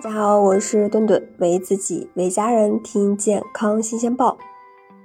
[0.00, 4.38] 大家好，我是顿顿，为自己为家人听健康新鲜报。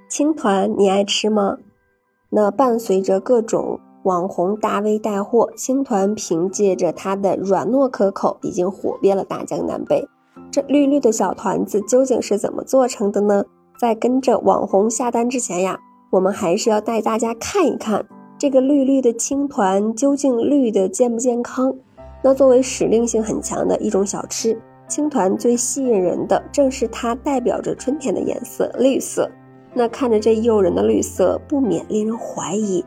[0.08, 1.58] 青团你爱吃吗？
[2.30, 10.06] 那伴随着各种网红大 V 带货，青团凭借着它的软糯可口，已经火遍了大江南北。
[10.52, 13.44] 这绿绿的小团子究竟是怎么做成的呢？
[13.76, 18.06] 在跟着网红下单之前呀，我们还是要带大家看一看
[18.38, 21.74] 这个绿绿的青团究竟绿的健不健康。
[22.22, 24.56] 那作为时令性很强的一种小吃。
[24.86, 29.30] 青团最吸引人的正是它代表着春天的颜色——绿色。
[29.72, 32.84] 那看着这诱人的绿色，不免令人怀疑，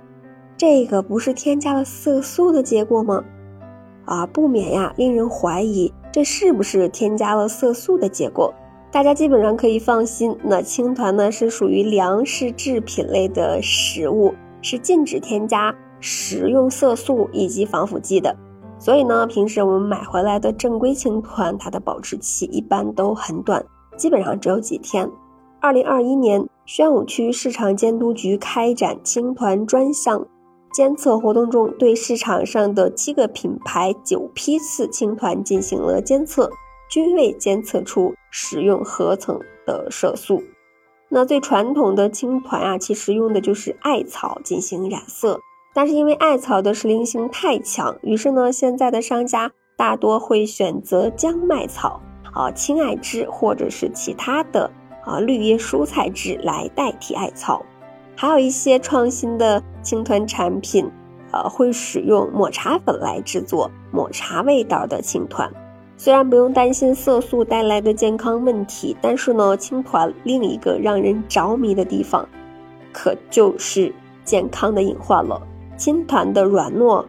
[0.55, 3.23] 这个不是添加了色素的结果吗？
[4.05, 8.53] 啊，不免呀，令人怀疑这是不是添加了色素的结果？
[8.89, 18.33] 大家基本上可以放心，那青团呢是属于粮食制品类的食物，是禁止添加食用色素以及防腐剂的。
[18.87, 23.61] 所以呢，平时我们买回来的正规青团，它的保质期一般都很短，
[23.97, 25.11] 基本上只有几天。
[25.59, 30.25] 二零二一年，宣武区市场监督局开展青团专项
[30.71, 36.49] 监测活动中，对市场上的七个品牌九批次青团进行了监测，
[36.89, 40.41] 均未监测出使用合成的色素。
[41.09, 45.41] 那最传统的青团啊，其实用的就是艾草进行染色。
[45.77, 52.01] 但是因为艾草的时令性太强，于是呢，现在的商家大多会选择姜麦草、
[52.33, 54.71] 啊青艾汁或者是其他的
[55.03, 57.63] 啊绿叶蔬菜汁来代替艾草。
[58.15, 60.89] 还有一些创新的青团产品，
[61.31, 65.47] 呃，会使用抹茶粉来制作抹茶味道的青团。
[65.95, 72.27] 虽然不用担心色素带来的健康问题，但是呢，青团另一个让人着迷的地方，
[72.91, 75.39] 可就是健康的隐患了。
[75.77, 77.05] 青团的软糯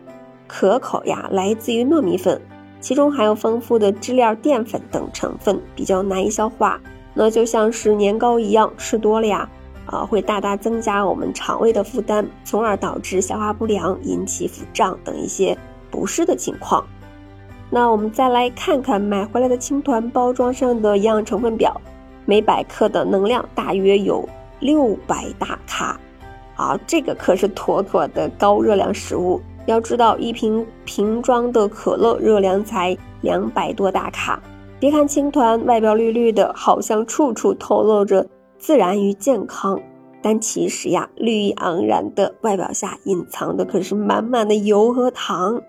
[0.47, 2.41] 可口呀，来自于糯米粉，
[2.81, 6.81] 其中含有丰富的知了淀粉等成分，比较难以消化。
[7.15, 9.49] 那就像是年糕一样，吃多了呀，
[9.87, 15.59] 啊，会大大增加我们肠胃的负担，从而导致消化不良，引起腹胀等一些
[15.91, 16.87] 不适的情况。
[17.71, 21.79] 那我们再来看看买回来的青团包装上的营养成分表，
[22.25, 24.27] 每百克的能量大约有
[24.61, 25.99] 六百大卡。
[26.59, 29.41] 啊，这个可是妥妥的高热量食物。
[29.67, 34.43] 要知道，一瓶瓶装的可乐热量才两百多大卡。
[34.81, 38.27] 别看青团外表绿绿的，好像处处透露着
[38.59, 39.81] 自然与健康，
[40.21, 45.63] 但其实呀，绿意盎然的外表下隐藏的可是满满的油和糖。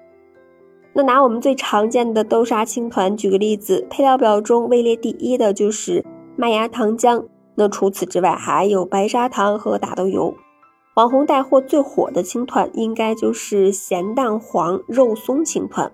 [0.94, 6.04] 那拿我们最常见的豆沙青团举个例子，配料表中位列第一的就是
[6.36, 7.26] 麦芽糖浆。
[7.56, 10.34] 那除此之外，还有白砂糖和大豆油。
[11.00, 15.90] 网红带货最火的青团，应该就是咸蛋黄肉松青团。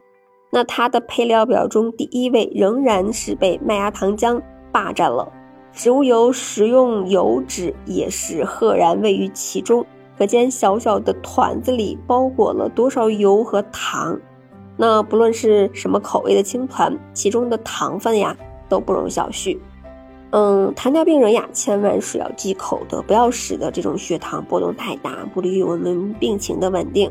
[0.49, 5.31] 那它的配料表中第一位仍然是被麦芽糖浆霸占了，
[5.71, 9.85] 植物油、食用油脂也是赫然位于其中。
[10.17, 14.19] 可见小小的团子里包裹了多少油和糖。
[14.75, 18.35] 那不论是什么口味的青团，其中的糖分呀
[18.67, 19.55] 都不容小觑。
[20.31, 27.09] 嗯，糖尿病人呀，千万是要忌口的，不要使得这种血糖波动太大，不利于我们病情的稳定。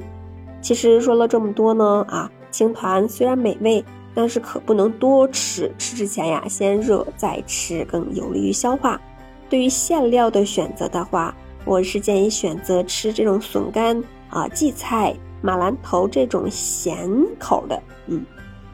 [0.61, 3.83] 其实说了这么多呢，啊，青团虽然美味，
[4.15, 9.01] 但是可不能多吃，吃之前呀，先热再吃，更有利于消化。
[9.49, 17.09] 对于馅料的选择的话，我是建议选择吃这种笋干啊、荠菜、马兰头这种咸
[17.39, 17.83] 口的。
[18.07, 18.23] 嗯，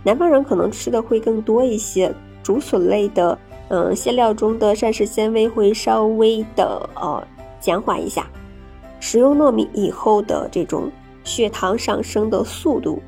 [0.02, 2.12] 南方人可能吃的会更多一些，
[2.42, 3.38] 竹笋类的。
[3.70, 7.22] 嗯，馅料中的膳食纤维会稍微的呃
[7.60, 8.28] 减缓一下，
[8.98, 10.90] 食用糯米以后的这种
[11.22, 13.00] 血糖上升的速度。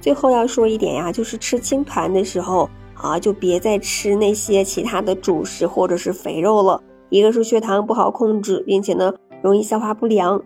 [0.00, 6.80] 最后要说一点呀，就是吃青团的时候啊，就别再吃那些其他的主食或者是肥肉了。
[7.08, 10.40] 一个是血糖不好控制，并且呢容易消化不良，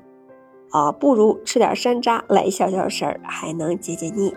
[0.71, 4.33] 啊，不如吃点山楂来消消食儿，还能解解腻。